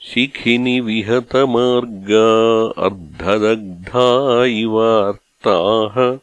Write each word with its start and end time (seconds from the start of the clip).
शिखिनि 0.09 0.81
विहतमार्गा 0.81 2.27
अर्धदग्धा 2.87 4.45
इवार्ताः। 4.45 6.19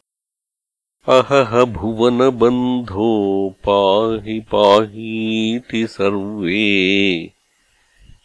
अहह 1.19 1.65
भुवनबन्धो 1.65 3.55
पाहि 3.69 4.39
पाहीति 4.39 5.87
सर्वे 5.87 7.38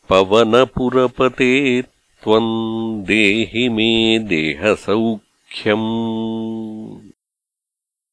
पवनपुरपते 0.09 1.53
त्वम् 2.23 2.51
देहि 3.07 3.63
मे 3.77 3.87
देहसौख्यम् 4.33 5.87